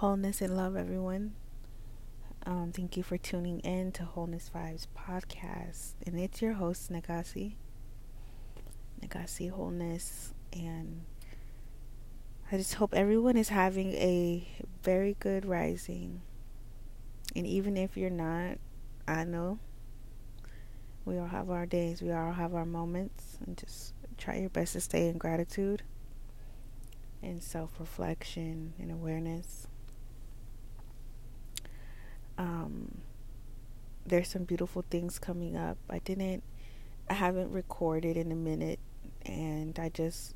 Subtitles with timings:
[0.00, 1.34] wholeness and love, everyone.
[2.46, 7.56] Um, thank you for tuning in to Wholeness Vibes podcast, and it's your host Nagasi,
[9.04, 11.02] Nagasi Wholeness, and
[12.50, 14.48] I just hope everyone is having a
[14.82, 16.22] very good rising.
[17.36, 18.56] And even if you're not,
[19.06, 19.58] I know
[21.04, 24.72] we all have our days, we all have our moments, and just try your best
[24.72, 25.82] to stay in gratitude
[27.22, 29.66] and self reflection and awareness.
[32.40, 33.02] Um,
[34.06, 35.76] there's some beautiful things coming up.
[35.90, 36.42] I didn't,
[37.10, 38.80] I haven't recorded in a minute,
[39.26, 40.34] and I just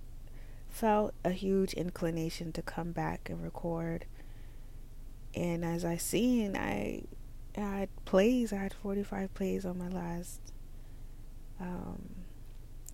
[0.68, 4.04] felt a huge inclination to come back and record.
[5.34, 7.04] And as I seen, I,
[7.56, 8.52] had plays.
[8.52, 10.52] I had 45 plays on my last
[11.58, 12.10] um,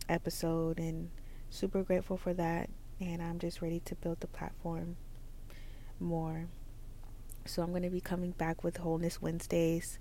[0.09, 1.11] episode, and
[1.51, 2.71] super grateful for that.
[3.01, 4.97] And I'm just ready to build the platform
[5.99, 6.47] more.
[7.47, 9.99] So I'm going to be coming back with Wholeness Wednesdays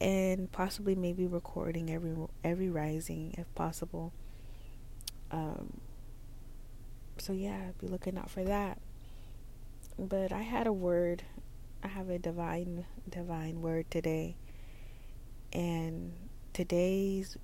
[0.00, 4.12] and possibly maybe recording every every rising if possible.
[5.30, 5.80] Um,
[7.18, 8.78] so yeah, be looking out for that.
[9.98, 11.22] But I had a word.
[11.82, 14.36] I have a divine divine word today.
[15.52, 16.12] And
[16.52, 17.36] today's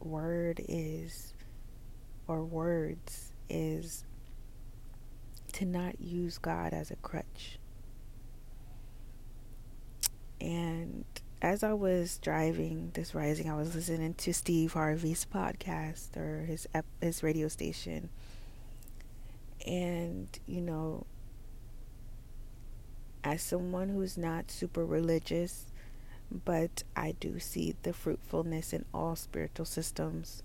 [0.00, 1.34] word is
[2.26, 4.04] or words is
[5.52, 7.57] to not use God as a crutch.
[10.40, 11.04] And
[11.40, 16.66] as I was driving this rising, I was listening to Steve Harvey's podcast or his
[17.00, 18.10] his radio station,
[19.66, 21.06] and you know,
[23.22, 25.66] as someone who's not super religious,
[26.44, 30.42] but I do see the fruitfulness in all spiritual systems.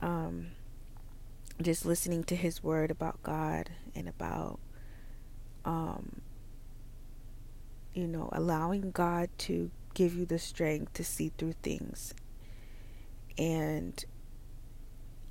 [0.00, 0.48] Um,
[1.62, 4.58] just listening to his word about God and about
[5.64, 6.20] um,
[7.94, 12.12] you know, allowing God to give you the strength to see through things.
[13.38, 14.04] And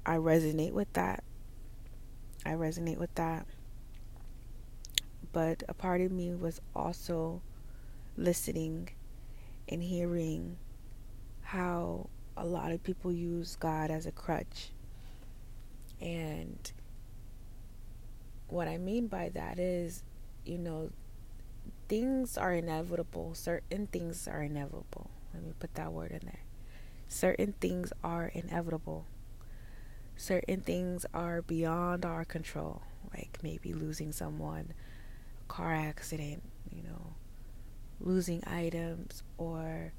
[0.05, 1.23] I resonate with that.
[2.45, 3.45] I resonate with that.
[5.31, 7.41] But a part of me was also
[8.17, 8.89] listening
[9.67, 10.57] and hearing
[11.41, 14.71] how a lot of people use God as a crutch.
[16.01, 16.71] And
[18.47, 20.03] what I mean by that is,
[20.45, 20.91] you know,
[21.93, 23.35] things are inevitable.
[23.35, 25.11] Certain things are inevitable.
[25.31, 26.39] Let me put that word in there.
[27.07, 29.05] Certain things are inevitable.
[30.15, 32.81] Certain things are beyond our control,
[33.15, 34.73] like maybe losing someone,
[35.39, 37.13] a car accident, you know,
[37.99, 39.93] losing items, or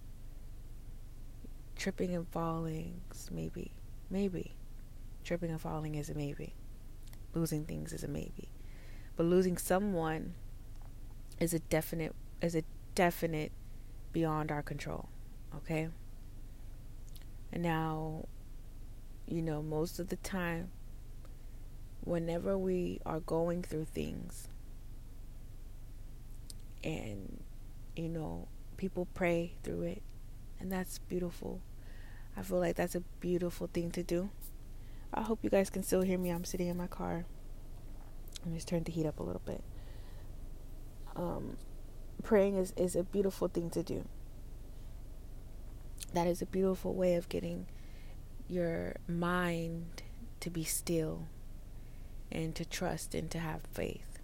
[1.76, 3.02] tripping and falling.
[3.30, 3.70] Maybe,
[4.10, 4.56] maybe.
[5.22, 6.54] Tripping and falling is a maybe.
[7.34, 8.48] Losing things is a maybe.
[9.14, 10.34] But losing someone
[11.40, 12.62] is a definite is a
[12.94, 13.52] definite
[14.12, 15.08] beyond our control.
[15.56, 15.88] Okay?
[17.52, 18.26] And now,
[19.26, 20.70] you know, most of the time,
[22.02, 24.48] whenever we are going through things,
[26.82, 27.42] and,
[27.96, 30.02] you know, people pray through it,
[30.60, 31.60] and that's beautiful.
[32.36, 34.30] I feel like that's a beautiful thing to do.
[35.12, 36.30] I hope you guys can still hear me.
[36.30, 37.24] I'm sitting in my car.
[38.44, 39.62] Me just turn the heat up a little bit
[41.16, 41.56] um,
[42.22, 44.04] praying is, is a beautiful thing to do.
[46.12, 47.66] That is a beautiful way of getting
[48.48, 50.02] your mind
[50.40, 51.26] to be still
[52.30, 54.18] and to trust and to have faith.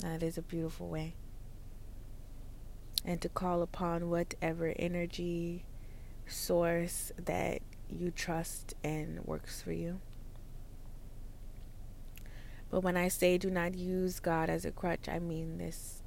[0.00, 1.14] That is a beautiful way.
[3.04, 5.64] And to call upon whatever energy
[6.26, 10.00] source that you trust and works for you.
[12.70, 16.01] But when I say do not use God as a crutch, I mean this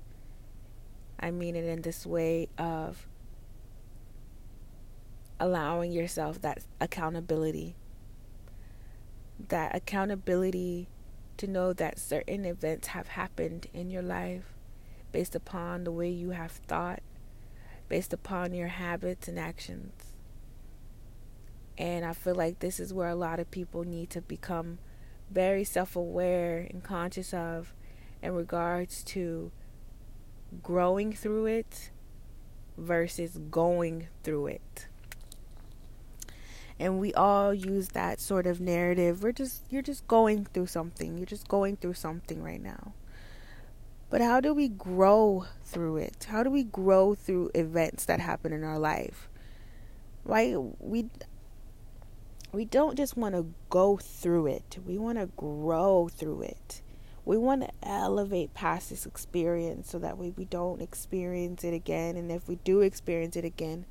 [1.20, 3.08] I mean it in this way of
[5.40, 7.76] allowing yourself that accountability.
[9.50, 10.88] That accountability
[11.38, 14.54] to know that certain events have happened in your life
[15.12, 17.02] based upon the way you have thought,
[17.90, 20.16] based upon your habits and actions.
[21.78, 24.80] And I feel like this is where a lot of people need to become
[25.30, 27.74] very self aware and conscious of
[28.22, 29.52] in regards to
[30.62, 31.92] growing through it
[32.78, 34.88] versus going through it.
[36.78, 39.24] And we all use that sort of narrative.
[39.24, 41.18] We're just you're just going through something.
[41.18, 42.94] You're just going through something right now.
[44.10, 46.28] But how do we grow through it?
[46.30, 49.30] How do we grow through events that happen in our life?
[50.24, 50.56] Right?
[50.80, 51.10] We
[52.52, 54.78] we don't just want to go through it.
[54.86, 56.82] We want to grow through it.
[57.26, 62.16] We want to elevate past this experience so that way we don't experience it again.
[62.16, 63.86] And if we do experience it again,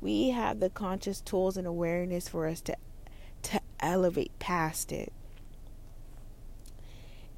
[0.00, 2.76] we have the conscious tools and awareness for us to
[3.42, 5.12] to elevate past it.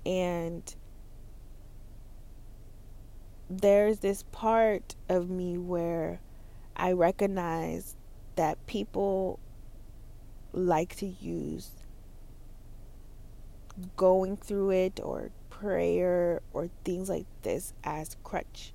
[0.05, 0.75] And
[3.49, 6.21] there's this part of me where
[6.77, 7.95] I recognize
[8.37, 9.39] that people
[10.53, 11.71] like to use
[13.97, 18.73] going through it or prayer or things like this as crutch.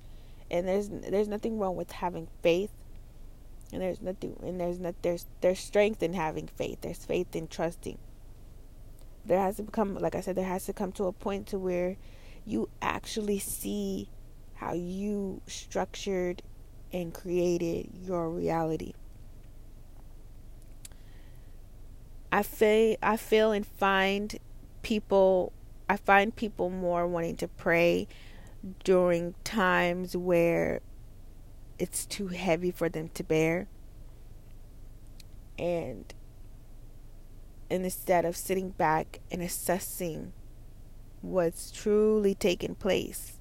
[0.50, 2.72] And there's there's nothing wrong with having faith.
[3.72, 6.80] And there's nothing and there's not there's there's strength in having faith.
[6.80, 7.98] There's faith in trusting.
[9.24, 11.58] There has to become like I said, there has to come to a point to
[11.58, 11.96] where
[12.46, 14.08] you actually see
[14.54, 16.42] how you structured
[16.92, 18.94] and created your reality.
[22.32, 24.38] I feel I feel and find
[24.82, 25.52] people
[25.88, 28.08] I find people more wanting to pray
[28.84, 30.80] during times where
[31.78, 33.68] it's too heavy for them to bear.
[35.58, 36.12] And
[37.70, 40.32] instead of sitting back and assessing
[41.20, 43.38] what's truly taking place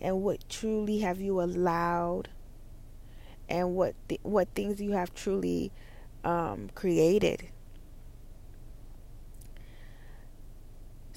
[0.00, 2.28] and what truly have you allowed
[3.48, 5.72] and what th- what things you have truly
[6.24, 7.48] um, created.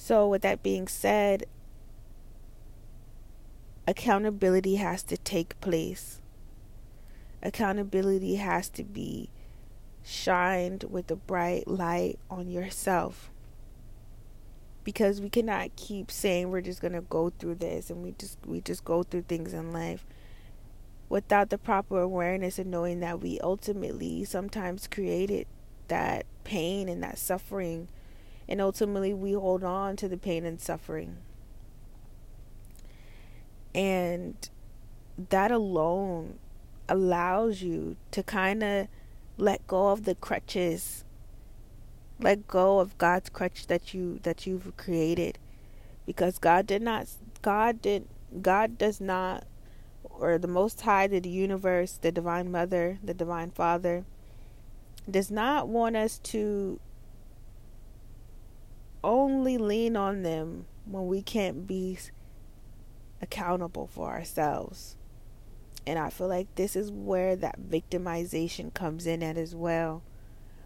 [0.07, 1.48] So, with that being said,
[3.86, 6.21] accountability has to take place.
[7.44, 9.30] Accountability has to be
[10.06, 13.30] shined with a bright light on yourself
[14.86, 18.38] because we cannot keep saying we're just going to go through this and we just
[18.45, 20.06] we just go through things in life
[21.10, 25.45] without the proper awareness and knowing that we ultimately sometimes created
[25.89, 27.89] that pain and that suffering
[28.49, 31.17] and ultimately we hold on to the pain and suffering.
[33.75, 34.49] And
[35.29, 36.39] that alone
[36.89, 38.88] allows you to kind of
[39.38, 41.03] let go of the crutches.
[42.19, 45.38] Let go of God's crutch that you that you've created.
[46.05, 47.07] Because God did not
[47.41, 48.07] God did
[48.41, 49.45] God does not
[50.09, 54.03] or the most high of the universe the divine mother the divine father
[55.09, 56.79] does not want us to
[59.03, 61.97] only lean on them when we can't be
[63.21, 64.95] accountable for ourselves.
[65.85, 70.03] And I feel like this is where that victimization comes in at as well.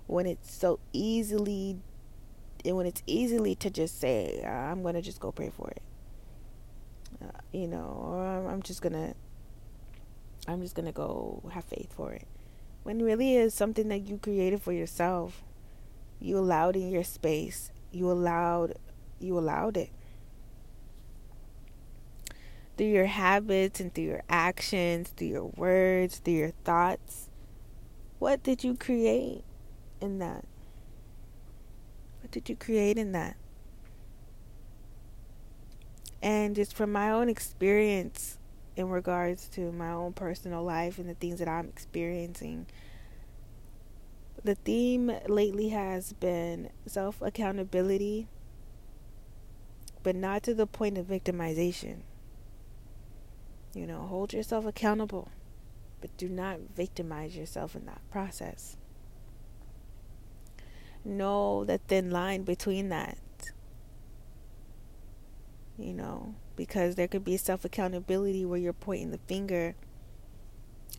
[0.07, 1.77] When it's so easily
[2.65, 5.81] and when it's easily to just say i'm gonna just go pray for it.
[7.21, 9.13] Uh, you know or i'm just gonna
[10.47, 12.27] i'm just gonna go have faith for it.
[12.83, 15.43] When really is something that you created for yourself.
[16.19, 18.75] You allowed in your space you allowed
[19.19, 19.89] you allowed it
[22.77, 27.29] through your habits and through your actions through your words through your thoughts
[28.21, 29.43] what did you create
[29.99, 30.45] in that?
[32.21, 33.35] What did you create in that?
[36.21, 38.37] And just from my own experience
[38.75, 42.67] in regards to my own personal life and the things that I'm experiencing,
[44.43, 48.27] the theme lately has been self accountability,
[50.03, 52.01] but not to the point of victimization.
[53.73, 55.29] You know, hold yourself accountable,
[56.01, 58.75] but do not victimize yourself in that process
[61.03, 63.17] know the thin line between that.
[65.77, 69.75] You know, because there could be self accountability where you're pointing the finger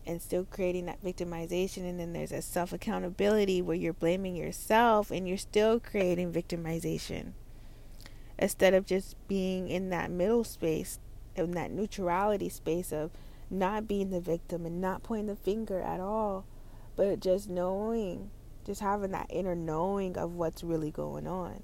[0.05, 5.11] and still creating that victimization, and then there's a self accountability where you're blaming yourself
[5.11, 7.33] and you're still creating victimization.
[8.37, 10.99] Instead of just being in that middle space,
[11.35, 13.11] in that neutrality space of
[13.49, 16.45] not being the victim and not pointing the finger at all,
[16.95, 18.31] but just knowing
[18.65, 21.63] just having that inner knowing of what's really going on.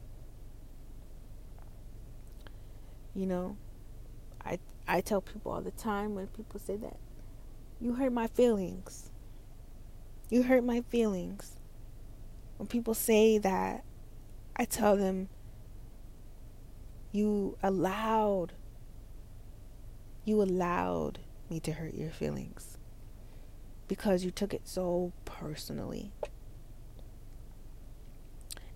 [3.15, 3.57] You know,
[4.43, 6.98] I I tell people all the time when people say that
[7.79, 9.09] you hurt my feelings.
[10.29, 11.55] You hurt my feelings.
[12.57, 13.83] When people say that,
[14.55, 15.29] I tell them
[17.12, 18.53] you allowed
[20.25, 21.19] you allowed
[21.50, 22.77] me to hurt your feelings
[23.88, 26.12] because you took it so personally.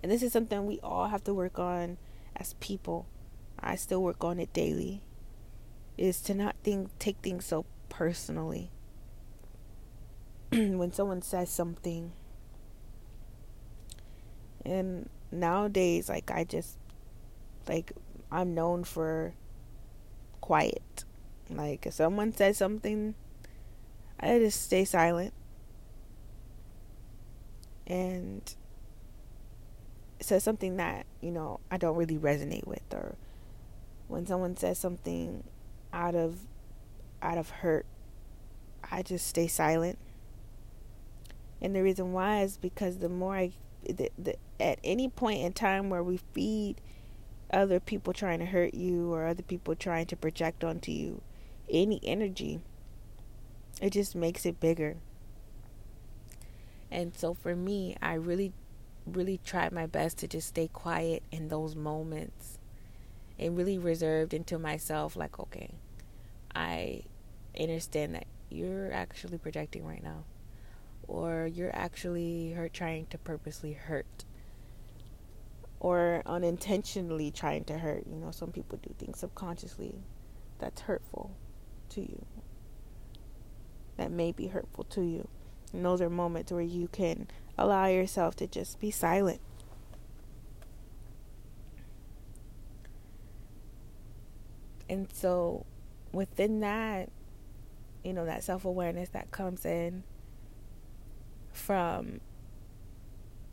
[0.02, 1.98] And this is something we all have to work on
[2.34, 3.06] as people.
[3.60, 5.02] I still work on it daily.
[5.96, 8.72] Is to not think take things so personally.
[10.78, 12.12] when someone says something
[14.64, 16.78] and nowadays like I just
[17.68, 17.92] like
[18.30, 19.34] I'm known for
[20.40, 21.04] quiet.
[21.48, 23.14] Like if someone says something,
[24.20, 25.32] I just stay silent.
[27.86, 28.54] And
[30.20, 33.16] says something that, you know, I don't really resonate with or
[34.08, 35.44] when someone says something
[35.92, 36.40] out of
[37.22, 37.86] out of hurt,
[38.90, 39.98] I just stay silent.
[41.60, 43.52] And the reason why is because the more I
[43.84, 46.80] the, the, at any point in time where we feed
[47.52, 51.20] other people trying to hurt you or other people trying to project onto you
[51.70, 52.60] any energy,
[53.80, 54.96] it just makes it bigger.
[56.90, 58.52] And so for me, I really,
[59.06, 62.58] really tried my best to just stay quiet in those moments
[63.38, 65.70] and really reserved into myself, like, okay,
[66.54, 67.02] I
[67.58, 70.24] understand that you're actually projecting right now
[71.08, 74.24] or you're actually hurt trying to purposely hurt
[75.80, 78.04] or unintentionally trying to hurt.
[78.06, 79.94] You know some people do things subconsciously
[80.58, 81.36] that's hurtful
[81.90, 82.24] to you
[83.96, 85.28] that may be hurtful to you.
[85.72, 89.40] And those are moments where you can allow yourself to just be silent.
[94.88, 95.64] And so
[96.12, 97.10] within that
[98.04, 100.04] you know that self-awareness that comes in
[101.54, 102.20] from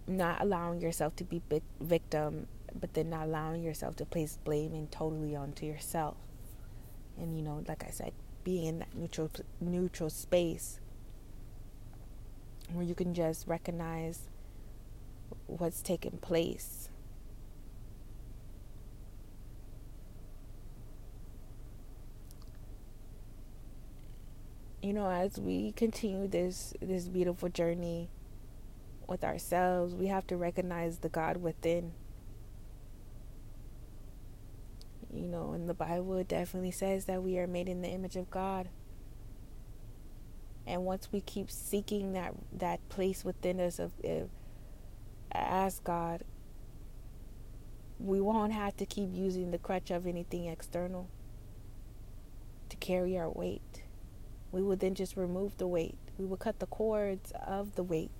[0.08, 1.42] not allowing yourself to be
[1.80, 6.18] victim, but then not allowing yourself to place blame and totally onto yourself.
[7.18, 9.30] And you know, like I said, being in that neutral
[9.60, 10.80] neutral space
[12.74, 14.30] where you can just recognize
[15.48, 16.90] what's taking place.
[24.82, 28.10] You know, as we continue this this beautiful journey
[29.08, 31.92] with ourselves, we have to recognize the God within.
[35.14, 38.16] You know, in the Bible, it definitely says that we are made in the image
[38.16, 38.70] of God.
[40.66, 44.30] And once we keep seeking that that place within us of, of
[45.32, 46.24] ask God,
[48.00, 51.08] we won't have to keep using the crutch of anything external
[52.70, 53.81] to carry our weight.
[54.52, 55.98] We would then just remove the weight.
[56.18, 58.12] We would cut the cords of the weight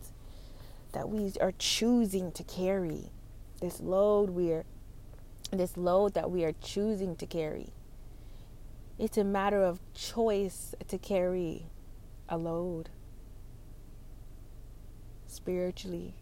[0.94, 3.12] that we are choosing to carry.
[3.60, 4.66] This load we are
[5.52, 7.74] this load that we are choosing to carry.
[8.98, 11.68] It's a matter of choice to carry
[12.30, 12.90] a load
[15.28, 16.14] spiritually.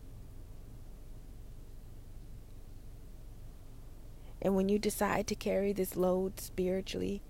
[4.41, 7.21] And when you decide to carry this load spiritually,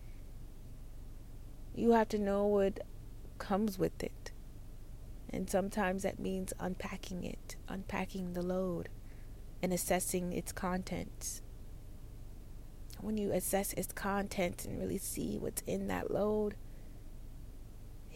[1.76, 2.80] you have to know what
[3.38, 4.32] comes with it.
[5.30, 8.90] And sometimes that means unpacking it, unpacking the load,
[9.62, 11.42] and assessing its contents.
[13.02, 16.56] When you assess its contents and really see what's in that load,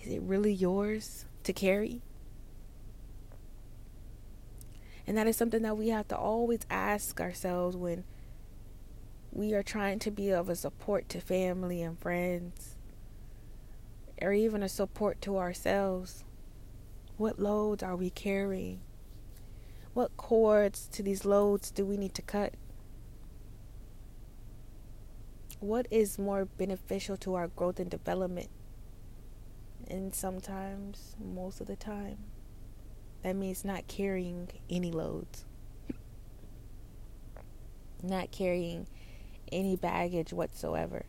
[0.02, 2.02] is it really yours to carry?
[5.06, 8.04] And that is something that we have to always ask ourselves when
[9.32, 12.73] we are trying to be of a support to family and friends,
[14.22, 16.24] or even a support to ourselves.
[17.18, 18.82] What loads are we carrying?
[19.94, 22.56] What cords to these loads do we need to cut?
[25.60, 28.50] What is more beneficial to our growth and development?
[29.88, 32.18] And sometimes, most of the time,
[33.22, 35.46] that means not carrying any loads,
[38.02, 38.88] not carrying
[39.52, 41.06] any baggage whatsoever.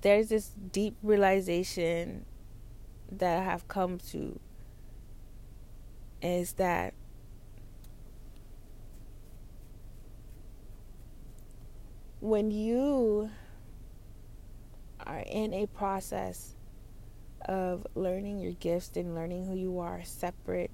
[0.00, 2.24] There's this deep realization
[3.10, 4.38] that I have come to
[6.22, 6.94] is that
[12.20, 13.28] when you
[15.04, 16.54] are in a process
[17.46, 20.70] of learning your gifts and learning who you are separate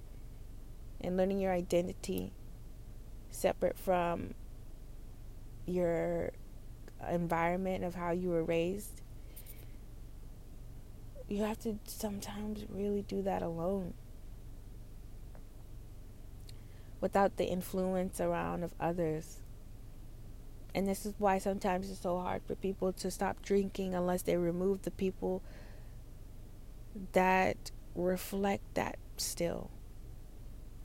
[1.00, 2.32] and learning your identity
[3.30, 4.34] separate from
[5.64, 6.32] your
[7.10, 9.00] environment of how you were raised
[11.28, 13.92] you have to sometimes really do that alone
[17.00, 19.38] without the influence around of others.
[20.74, 24.36] And this is why sometimes it's so hard for people to stop drinking unless they
[24.36, 25.42] remove the people
[27.12, 29.70] that reflect that still.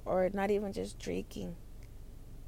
[0.05, 1.55] Or not even just drinking,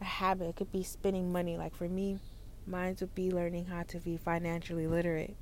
[0.02, 0.50] a habit.
[0.50, 1.58] It could be spending money.
[1.58, 2.20] Like for me,
[2.68, 5.38] mine would be learning how to be financially literate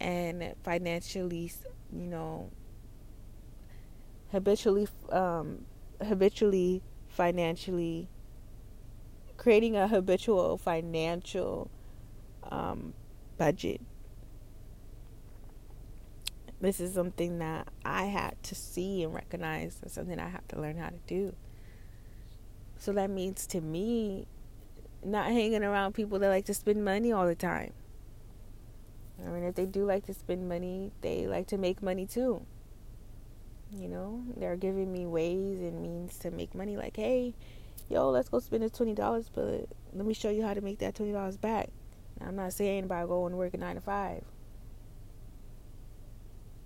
[0.00, 1.52] and financially,
[1.92, 2.50] you know,
[4.32, 5.64] habitually um,
[6.06, 8.08] habitually financially
[9.36, 11.70] creating a habitual financial
[12.50, 12.92] um,
[13.36, 13.80] budget
[16.60, 20.60] this is something that I had to see and recognize and something I have to
[20.60, 21.34] learn how to do.
[22.78, 24.26] So that means to me,
[25.04, 27.72] not hanging around people that like to spend money all the time.
[29.24, 32.46] I mean, if they do like to spend money, they like to make money too.
[33.72, 36.76] You know, they're giving me ways and means to make money.
[36.76, 37.34] Like, hey,
[37.88, 40.78] yo, let's go spend the twenty dollars, but let me show you how to make
[40.78, 41.70] that twenty dollars back.
[42.20, 44.22] Now, I'm not saying about going to work at nine to five.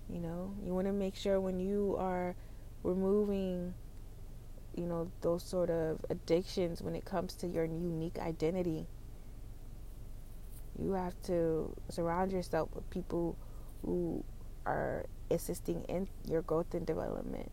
[0.09, 2.35] You know, you want to make sure when you are
[2.83, 3.73] removing,
[4.75, 8.87] you know, those sort of addictions when it comes to your unique identity,
[10.79, 13.37] you have to surround yourself with people
[13.83, 14.23] who
[14.65, 17.51] are assisting in your growth and development.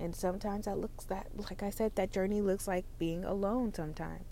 [0.00, 4.24] And sometimes that looks that like I said that journey looks like being alone sometimes.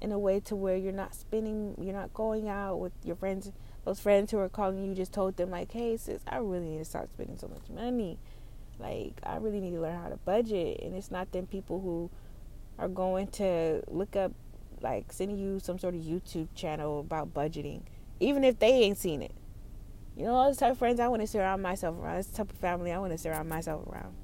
[0.00, 3.50] In a way to where you're not spending you're not going out with your friends
[3.84, 6.78] those friends who are calling you just told them like, "Hey, sis, I really need
[6.78, 8.18] to start spending so much money.
[8.78, 12.10] Like, I really need to learn how to budget." And it's not them people who
[12.78, 14.32] are going to look up
[14.80, 17.82] like sending you some sort of YouTube channel about budgeting,
[18.20, 19.34] even if they ain't seen it.
[20.16, 22.16] You know, those type of friends I want to surround myself around.
[22.16, 24.14] this type of family I want to surround myself around.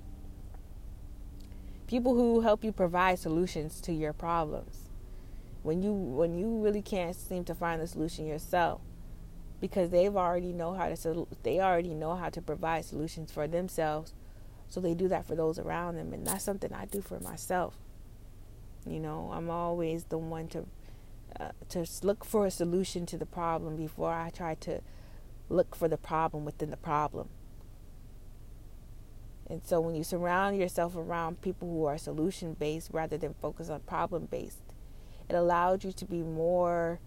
[1.86, 4.88] People who help you provide solutions to your problems.
[5.62, 8.80] When you when you really can't seem to find the solution yourself,
[9.62, 14.12] because they've already know how to they already know how to provide solutions for themselves
[14.68, 17.78] so they do that for those around them and that's something I do for myself
[18.86, 20.66] you know I'm always the one to
[21.38, 24.80] uh, to look for a solution to the problem before I try to
[25.48, 27.28] look for the problem within the problem
[29.48, 33.68] and so when you surround yourself around people who are solution based rather than focus
[33.68, 34.62] on problem based
[35.28, 37.00] it allows you to be more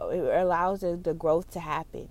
[0.00, 2.08] it allows the, the growth to happen.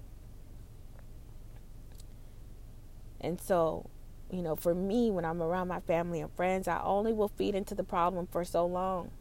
[3.19, 3.89] And so,
[4.31, 7.55] you know, for me, when I'm around my family and friends, I only will feed
[7.55, 9.11] into the problem for so long.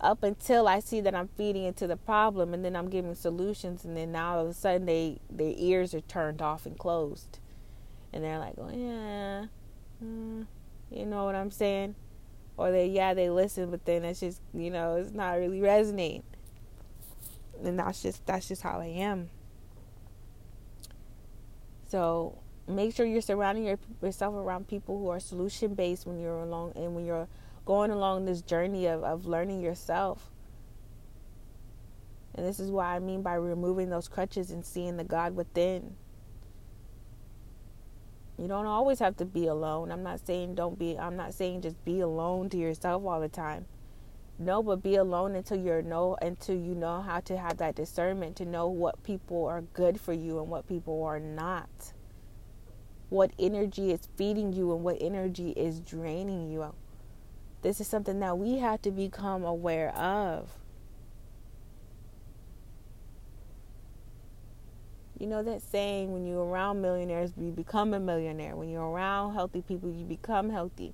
[0.00, 3.84] Up until I see that I'm feeding into the problem and then I'm giving solutions
[3.84, 7.38] and then now all of a sudden they their ears are turned off and closed.
[8.12, 9.46] And they're like, oh, yeah,
[10.04, 10.46] mm,
[10.90, 11.94] you know what I'm saying?
[12.58, 16.22] Or they, yeah, they listen, but then it's just, you know, it's not really resonating
[17.64, 19.30] and that's just that's just how I am.
[21.88, 26.40] So make sure you're surrounding your, yourself around people who are solution based when you're
[26.40, 27.28] along and when you're
[27.64, 30.30] going along this journey of, of learning yourself.
[32.34, 35.96] And this is what I mean by removing those crutches and seeing the God within.
[38.38, 39.90] You don't always have to be alone.
[39.90, 43.28] I'm not saying don't be I'm not saying just be alone to yourself all the
[43.28, 43.64] time.
[44.38, 48.36] No, but be alone until you're know until you know how to have that discernment
[48.36, 51.94] to know what people are good for you and what people are not.
[53.08, 56.74] What energy is feeding you and what energy is draining you.
[57.62, 60.50] This is something that we have to become aware of.
[65.18, 68.54] You know that saying when you're around millionaires, you become a millionaire.
[68.54, 70.92] When you're around healthy people, you become healthy.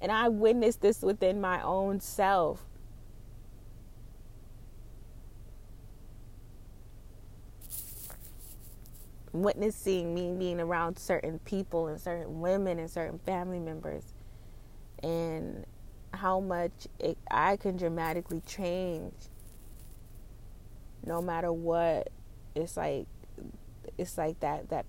[0.00, 2.64] And I witnessed this within my own self.
[9.42, 14.14] Witnessing me being around certain people and certain women and certain family members
[15.02, 15.64] and
[16.12, 19.14] how much it, I can dramatically change
[21.04, 22.10] no matter what.
[22.54, 23.06] It's like
[23.98, 24.86] it's like that that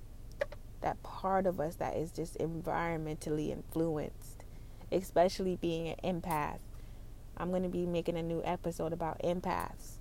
[0.82, 4.38] that part of us that is just environmentally influenced
[4.92, 6.60] especially being an empath.
[7.36, 9.97] I'm going to be making a new episode about empaths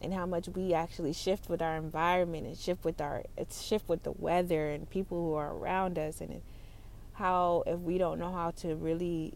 [0.00, 4.02] and how much we actually shift with our environment and shift with our shift with
[4.02, 6.42] the weather and people who are around us and
[7.14, 9.32] how if we don't know how to really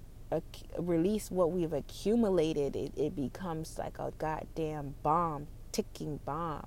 [0.78, 6.66] release what we've accumulated it, it becomes like a goddamn bomb ticking bomb.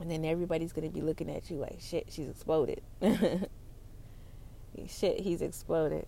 [0.00, 2.82] And then everybody's going to be looking at you like shit she's exploded.
[4.88, 6.04] Shit he's exploded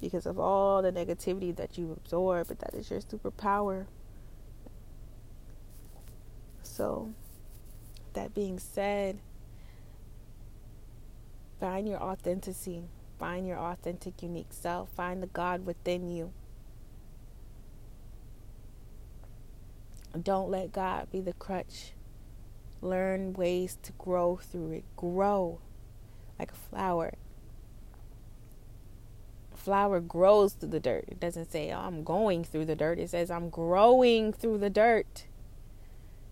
[0.00, 3.86] because of all the negativity that you absorb, but that is your superpower.
[6.62, 7.14] So,
[8.12, 9.18] that being said,
[11.58, 12.82] find your authenticity,
[13.18, 16.32] find your authentic, unique self, find the God within you.
[20.22, 21.92] Don't let God be the crutch.
[22.80, 24.84] Learn ways to grow through it.
[24.96, 25.60] Grow
[26.38, 27.14] like a flower.
[29.66, 31.06] Flower grows through the dirt.
[31.08, 33.00] It doesn't say, oh, I'm going through the dirt.
[33.00, 35.26] It says, I'm growing through the dirt.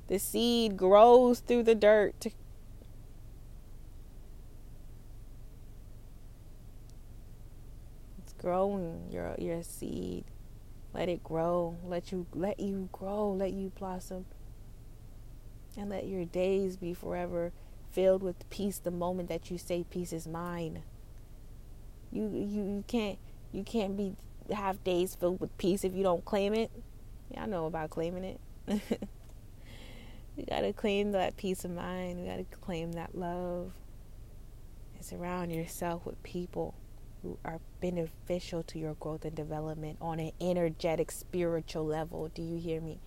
[0.06, 2.26] The seed grows through the dirt.
[8.18, 10.26] It's growing your your seed.
[10.92, 11.76] Let it grow.
[11.84, 13.32] Let you let you grow.
[13.32, 14.26] Let you blossom.
[15.76, 17.50] And let your days be forever
[17.90, 20.84] filled with peace the moment that you say peace is mine.
[22.14, 23.18] You you, you can't
[23.52, 24.14] you can't be
[24.52, 26.70] have days filled with peace if you don't claim it.
[27.36, 28.40] I know about claiming it.
[30.36, 32.20] you gotta claim that peace of mind.
[32.20, 33.72] You gotta claim that love.
[34.94, 36.74] And surround yourself with people
[37.22, 42.30] who are beneficial to your growth and development on an energetic, spiritual level.
[42.32, 43.00] Do you hear me?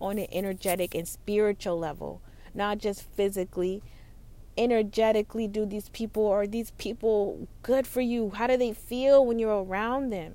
[0.00, 2.22] On an energetic and spiritual level,
[2.54, 3.82] not just physically.
[4.58, 8.30] Energetically, do these people are these people good for you?
[8.30, 10.34] How do they feel when you're around them?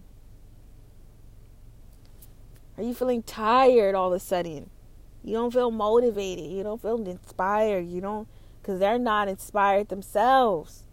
[2.77, 4.69] Are you feeling tired all of a sudden?
[5.23, 6.51] You don't feel motivated.
[6.51, 7.87] You don't feel inspired.
[7.87, 8.27] You don't,
[8.61, 10.83] because they're not inspired themselves.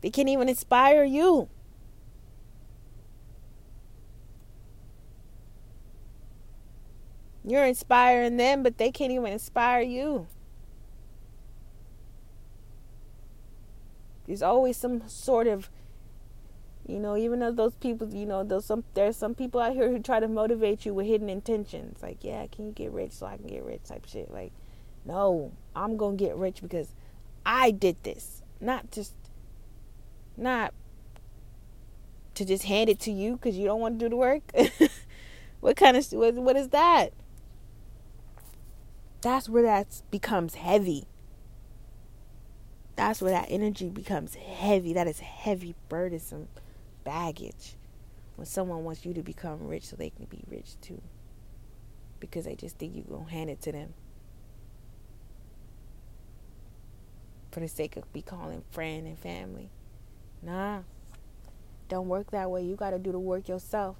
[0.00, 1.48] They can't even inspire you.
[7.44, 10.26] You're inspiring them, but they can't even inspire you.
[14.28, 15.70] There's always some sort of,
[16.86, 19.90] you know, even though those people, you know, there's some there's some people out here
[19.90, 23.24] who try to motivate you with hidden intentions, like, yeah, can you get rich so
[23.24, 24.30] I can get rich type shit.
[24.30, 24.52] Like,
[25.06, 26.94] no, I'm gonna get rich because
[27.46, 29.14] I did this, not just
[30.36, 30.74] not
[32.34, 34.42] to just hand it to you because you don't want to do the work.
[35.60, 37.14] what kind of what, what is that?
[39.22, 41.06] That's where that becomes heavy.
[42.98, 44.92] That's where that energy becomes heavy.
[44.94, 46.48] That is heavy, burdensome
[47.04, 47.76] baggage.
[48.34, 51.00] When someone wants you to become rich so they can be rich too.
[52.18, 53.94] Because they just think you're going to hand it to them.
[57.52, 59.70] For the sake of be calling friend and family.
[60.42, 60.80] Nah.
[61.88, 62.64] Don't work that way.
[62.64, 63.94] You got to do the work yourself.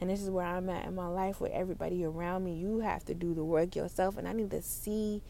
[0.00, 2.54] And this is where I'm at in my life with everybody around me.
[2.54, 4.16] You have to do the work yourself.
[4.16, 5.22] And I need to see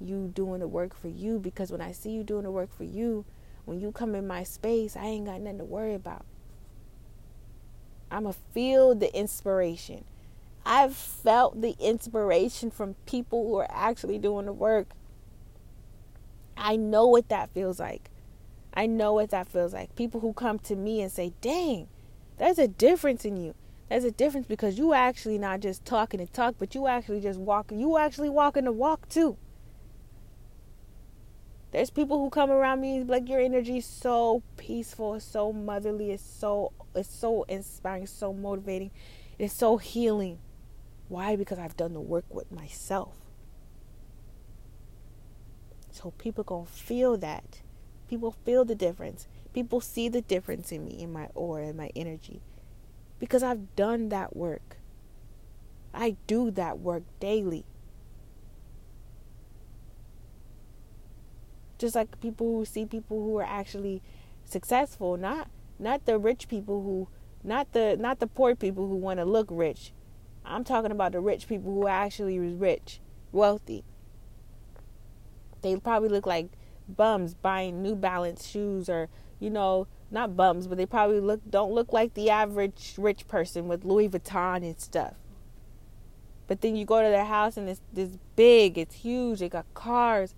[0.00, 2.84] you doing the work for you because when I see you doing the work for
[2.84, 3.24] you,
[3.64, 6.24] when you come in my space, I ain't got nothing to worry about.
[8.10, 10.04] I'm going to feel the inspiration.
[10.64, 14.88] I've felt the inspiration from people who are actually doing the work.
[16.56, 18.10] I know what that feels like.
[18.74, 19.94] I know what that feels like.
[19.96, 21.88] People who come to me and say, dang,
[22.38, 23.54] there's a difference in you.
[23.88, 27.38] There's a difference because you actually not just talking to talk, but you actually just
[27.38, 27.78] walking.
[27.78, 29.36] You actually walking the walk too.
[31.70, 36.22] There's people who come around me like your energy is so peaceful, so motherly, it's
[36.22, 38.90] so it's so inspiring, so motivating,
[39.38, 40.38] it's so healing.
[41.08, 41.36] Why?
[41.36, 43.16] Because I've done the work with myself.
[45.90, 47.60] So people gonna feel that.
[48.08, 49.26] People feel the difference.
[49.52, 52.40] People see the difference in me, in my aura, in my energy.
[53.18, 54.78] Because I've done that work.
[55.92, 57.64] I do that work daily.
[61.78, 64.02] Just like people who see people who are actually
[64.44, 67.08] successful, not not the rich people who
[67.44, 69.92] not the not the poor people who want to look rich.
[70.44, 73.00] I'm talking about the rich people who are actually rich,
[73.32, 73.84] wealthy.
[75.62, 76.48] They probably look like
[76.88, 81.72] bums buying New Balance shoes or, you know, not bums, but they probably look don't
[81.72, 85.14] look like the average rich person with Louis Vuitton and stuff.
[86.46, 89.66] But then you go to their house and it's this big, it's huge, they got
[89.74, 90.34] cars.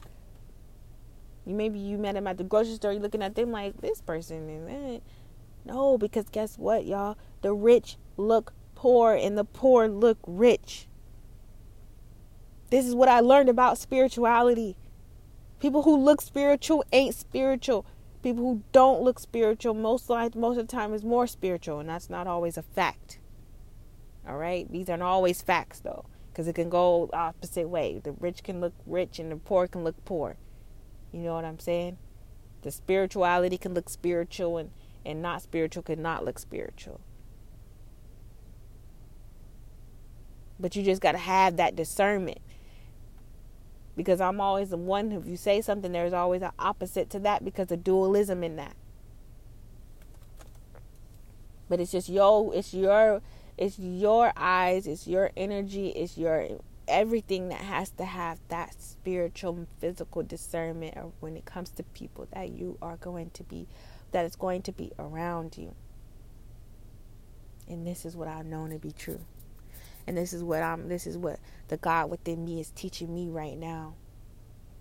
[1.50, 4.00] You maybe you met him at the grocery store, you're looking at them like this
[4.00, 5.02] person and
[5.64, 7.18] no, because guess what, y'all?
[7.42, 10.86] The rich look poor and the poor look rich.
[12.70, 14.76] This is what I learned about spirituality.
[15.58, 17.84] People who look spiritual ain't spiritual.
[18.22, 21.88] People who don't look spiritual most like most of the time is more spiritual, and
[21.88, 23.18] that's not always a fact.
[24.24, 28.00] All right, these aren't always facts though, because it can go opposite way.
[28.02, 30.36] The rich can look rich, and the poor can look poor.
[31.12, 31.98] You know what I'm saying?
[32.62, 34.70] The spirituality can look spiritual, and
[35.04, 37.00] and not spiritual can not look spiritual.
[40.58, 42.38] But you just got to have that discernment
[43.96, 45.10] because I'm always the one.
[45.12, 48.76] If you say something, there's always an opposite to that because of dualism in that.
[51.68, 53.22] But it's just yo, it's your,
[53.56, 56.48] it's your eyes, it's your energy, it's your
[56.90, 61.82] everything that has to have that spiritual and physical discernment or when it comes to
[61.82, 63.66] people that you are going to be
[64.12, 65.74] that is going to be around you.
[67.68, 69.20] And this is what i've known to be true.
[70.06, 73.28] And this is what i'm this is what the god within me is teaching me
[73.28, 73.94] right now.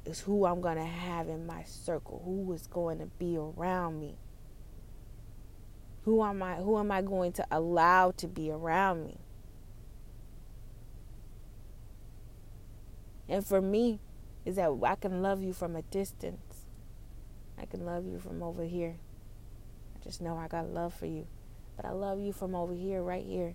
[0.06, 2.22] Is who i'm going to have in my circle.
[2.26, 4.17] Who is going to be around me?
[6.06, 9.19] Who am i who am i going to allow to be around me
[13.30, 14.00] And for me,
[14.46, 16.65] is that I can love you from a distance.
[17.58, 18.96] I can love you from over here.
[19.96, 21.28] I just know I got love for you.
[21.76, 23.54] But I love you from over here, right here.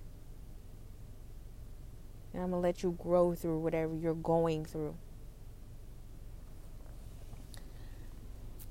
[2.33, 4.95] And I'm going to let you grow through whatever you're going through.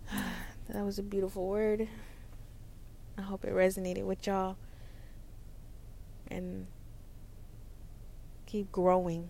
[0.70, 1.88] that was a beautiful word.
[3.18, 4.56] I hope it resonated with y'all.
[6.30, 6.68] And
[8.46, 9.30] keep growing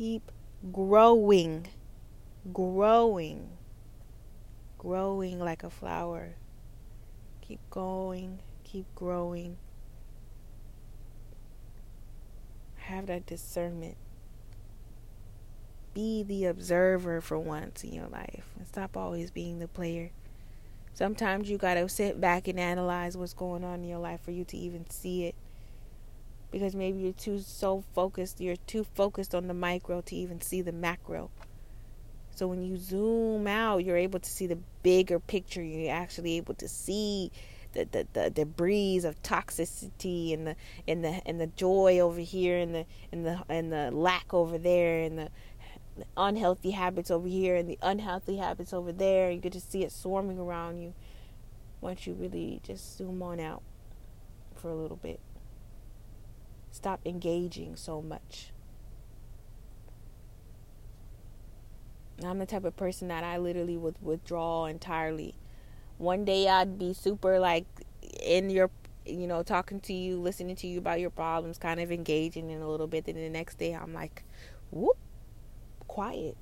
[0.00, 0.32] keep
[0.72, 1.66] growing,
[2.54, 3.50] growing,
[4.78, 6.36] growing like a flower.
[7.42, 9.58] Keep going, keep growing.
[12.76, 13.98] Have that discernment.
[15.92, 20.12] Be the observer for once in your life and stop always being the player.
[20.94, 24.30] Sometimes you got to sit back and analyze what's going on in your life for
[24.30, 25.34] you to even see it
[26.50, 30.62] because maybe you're too so focused you're too focused on the micro to even see
[30.62, 31.30] the macro.
[32.34, 35.62] So when you zoom out you're able to see the bigger picture.
[35.62, 37.30] You're actually able to see
[37.72, 40.56] the, the, the debris of toxicity and the
[40.88, 44.58] and the and the joy over here and the and the and the lack over
[44.58, 45.28] there and the
[46.16, 49.30] unhealthy habits over here and the unhealthy habits over there.
[49.30, 50.94] You get to see it swarming around you
[51.80, 53.62] once you really just zoom on out
[54.56, 55.20] for a little bit
[56.72, 58.52] Stop engaging so much.
[62.24, 65.34] I'm the type of person that I literally would withdraw entirely.
[65.98, 67.66] One day I'd be super like
[68.22, 68.70] in your,
[69.06, 72.60] you know, talking to you, listening to you about your problems, kind of engaging in
[72.60, 73.06] a little bit.
[73.06, 74.22] Then the next day I'm like,
[74.70, 74.98] whoop,
[75.88, 76.36] quiet.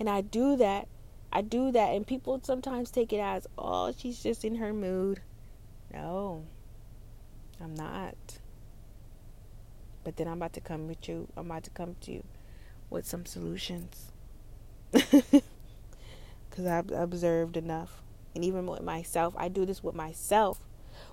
[0.00, 0.88] And I do that.
[1.32, 1.90] I do that.
[1.94, 5.20] And people sometimes take it as, oh, she's just in her mood.
[5.92, 6.44] No,
[7.60, 8.16] I'm not.
[10.04, 11.28] But then I'm about to come with you.
[11.36, 12.24] I'm about to come to you
[12.90, 14.12] with some solutions.
[16.52, 18.02] Because I've observed enough.
[18.34, 20.60] And even with myself, I do this with myself,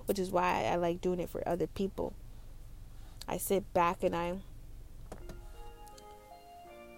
[0.04, 2.12] which is why I like doing it for other people.
[3.26, 4.34] I sit back and I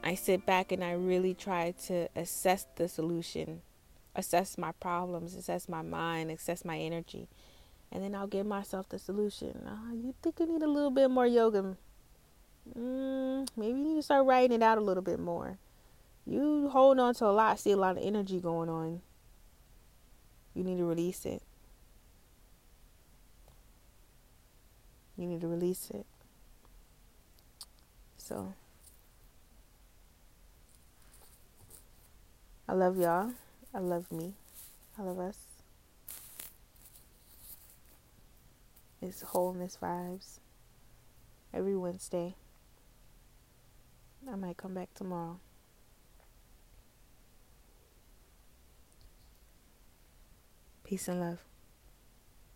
[0.02, 3.62] I sit back and I really try to assess the solution,
[4.16, 7.28] assess my problems, assess my mind, assess my energy,
[7.92, 9.68] and then I'll give myself the solution.
[9.68, 11.76] Oh, you think you need a little bit more yoga?
[12.76, 15.58] Mm, maybe you need to start writing it out a little bit more.
[16.26, 19.02] You hold on to a lot, see a lot of energy going on.
[20.54, 21.42] You need to release it.
[25.18, 26.06] You need to release it.
[28.16, 28.54] So,
[32.66, 33.32] I love y'all.
[33.74, 34.32] I love me.
[34.98, 35.51] I love us.
[39.04, 40.38] It's wholeness vibes
[41.52, 42.36] every Wednesday.
[44.30, 45.40] I might come back tomorrow.
[50.84, 51.40] Peace and love.